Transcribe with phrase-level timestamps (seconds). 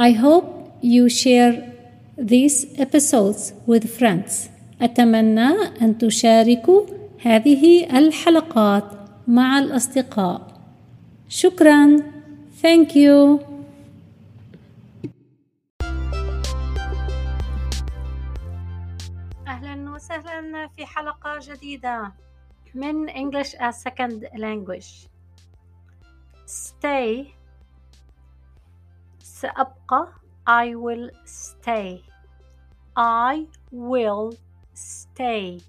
[0.00, 0.46] I hope
[0.80, 1.74] you share
[2.16, 4.48] these episodes with friends.
[4.82, 5.48] أتمنى
[5.82, 6.86] أن تشاركوا
[7.22, 8.84] هذه الحلقات
[9.28, 10.60] مع الأصدقاء.
[11.28, 11.96] شكرا.
[12.62, 13.40] Thank you.
[19.48, 22.12] أهلا وسهلا في حلقة جديدة
[22.74, 25.08] من English as Second Language.
[26.46, 27.37] Stay
[29.37, 30.07] سأبقى
[30.47, 32.03] I will stay
[32.95, 34.37] I will
[34.73, 35.61] stay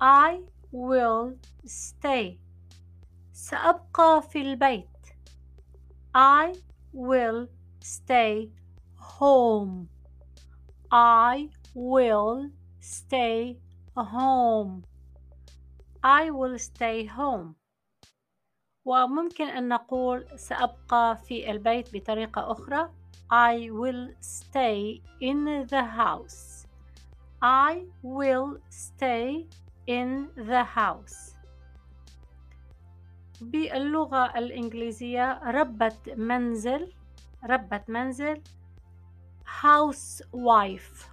[0.00, 0.40] I
[0.72, 1.36] will
[1.66, 2.38] stay
[3.32, 4.88] سأبقى في البيت
[6.14, 6.54] I
[6.92, 7.48] will
[7.80, 8.50] stay
[8.96, 9.88] home
[10.92, 12.50] I will
[12.80, 13.56] stay
[13.96, 14.82] home
[16.04, 17.54] I will stay home
[18.87, 22.89] وممكن أن نقول سأبقى في البيت بطريقة أخرى
[23.29, 26.65] I will stay in the house
[27.41, 29.45] I will stay
[29.87, 31.35] in the house
[33.41, 36.93] باللغة الإنجليزية ربة منزل
[37.49, 38.41] ربة منزل
[39.61, 41.09] housewife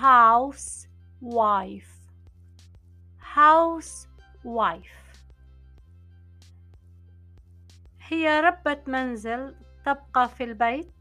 [0.00, 1.92] housewife
[3.34, 5.02] housewife
[8.08, 10.92] هي ربة منزل تبقى في البيت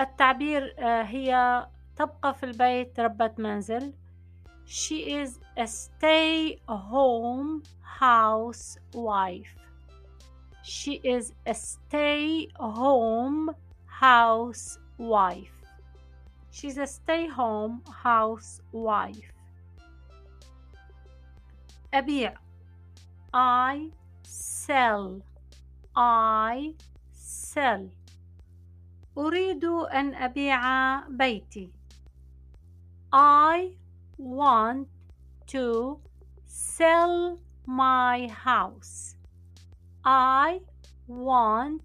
[0.00, 3.94] التعبير هي تبقى في البيت ربة منزل
[4.66, 7.62] She is a stay home
[8.00, 9.56] housewife
[10.62, 13.50] She is a stay home
[13.86, 15.56] housewife
[16.50, 19.32] She's a stay home housewife
[21.94, 22.34] أبيع
[23.33, 23.91] I
[24.23, 25.21] sell
[25.95, 26.75] I
[27.11, 27.89] sell
[29.17, 30.61] أريد أن أبيع
[31.09, 31.71] بيتي
[33.13, 33.77] I
[34.17, 34.87] want
[35.47, 35.99] to
[36.45, 39.15] sell my house
[40.05, 40.61] I
[41.07, 41.81] want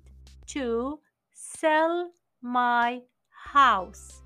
[0.47, 1.00] to
[1.33, 2.12] sell
[2.43, 3.03] my
[3.55, 4.23] house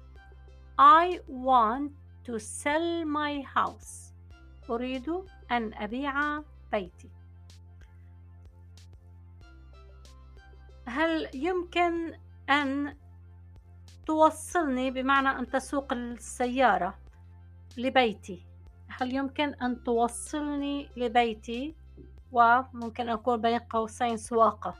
[0.78, 1.92] I want
[2.24, 4.12] to sell my house
[4.70, 5.08] أريد
[5.50, 7.09] أن أبيع بيتي
[10.85, 12.13] هل يمكن
[12.49, 12.95] أن
[14.05, 16.97] توصلني بمعنى أن تسوق السيارة
[17.77, 18.45] لبيتي
[18.87, 21.75] هل يمكن أن توصلني لبيتي
[22.31, 24.75] وممكن أقول بين قوسين سواقة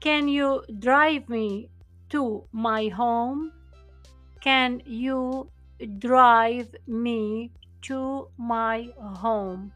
[0.00, 1.68] Can you drive me
[2.10, 3.52] to my home?
[4.40, 5.50] Can you
[5.98, 7.50] drive me
[7.82, 9.72] to my home?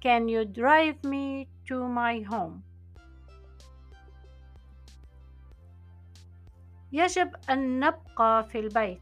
[0.00, 2.62] Can you drive me to my home?
[6.92, 9.00] يجب أن نبقى في البيت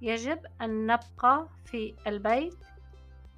[0.00, 2.58] يجب أن نبقى في البيت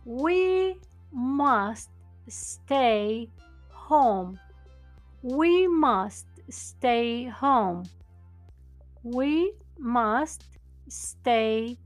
[0.06, 0.76] We
[1.12, 1.90] must
[2.28, 3.28] stay
[3.88, 4.38] home
[5.22, 7.82] We must stay home
[9.02, 10.42] We must
[10.88, 11.78] stay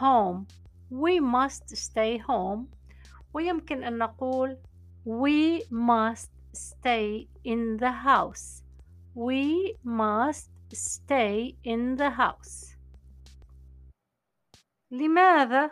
[0.00, 0.46] home
[0.90, 2.66] We must stay home
[3.34, 4.58] ويمكن أن نقول
[5.04, 8.62] We must stay in the house
[9.14, 12.76] We must stay in the house.
[14.90, 15.70] لماذا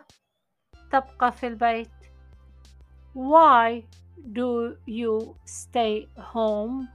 [0.93, 1.91] تبقى في البيت؟
[3.15, 3.85] Why
[4.33, 6.89] do you stay home?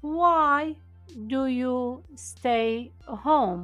[0.00, 0.76] Why
[1.26, 3.62] do you stay home?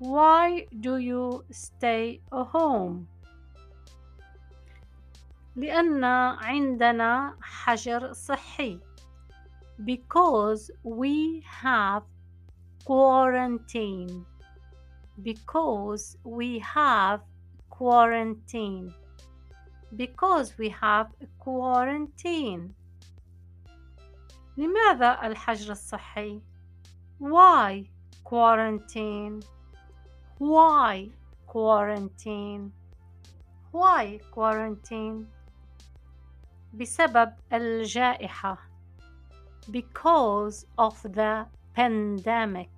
[0.00, 3.06] Why do you stay home?
[5.56, 8.80] لأن عندنا حجر صحي.
[9.84, 12.02] because we have
[12.84, 14.24] quarantine
[15.22, 17.20] because we have
[17.70, 18.92] quarantine
[19.96, 21.08] because we have
[21.38, 22.74] quarantine
[24.56, 26.40] لماذا الحجر الصحي
[27.20, 27.84] why
[28.24, 29.40] quarantine
[30.40, 31.08] why
[31.46, 32.72] quarantine
[33.72, 35.26] why quarantine
[36.74, 38.58] بسبب الجائحة
[39.70, 42.70] because of the pandemic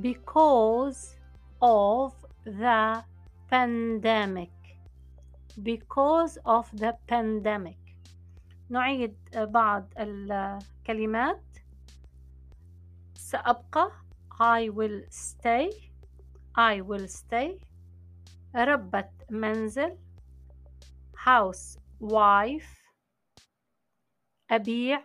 [0.00, 1.16] because
[1.60, 2.12] of
[2.44, 3.04] the
[3.48, 4.50] pandemic
[5.62, 7.78] because of the pandemic
[8.70, 11.42] نعيد بعض الكلمات
[13.14, 13.92] سأبقى
[14.40, 15.85] I will stay
[16.56, 17.58] I will stay
[18.54, 19.98] ربة منزل
[21.16, 22.76] house wife
[24.50, 25.02] أبيع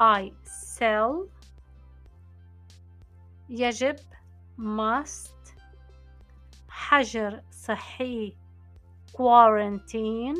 [0.00, 1.28] I sell
[3.48, 3.96] يجب
[4.58, 5.54] must
[6.68, 8.36] حجر صحي
[9.12, 10.38] quarantine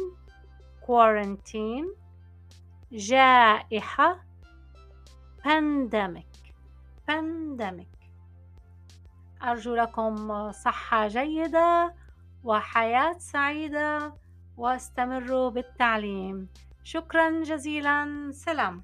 [0.86, 1.96] quarantine
[2.92, 4.24] جائحة
[5.44, 6.52] pandemic
[7.06, 7.97] pandemic
[9.43, 11.93] أرجو لكم صحة جيدة
[12.43, 14.13] وحياة سعيدة
[14.57, 16.49] واستمروا بالتعليم.
[16.83, 18.29] شكرا جزيلا.
[18.31, 18.83] سلام.